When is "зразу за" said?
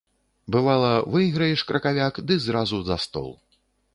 2.45-2.97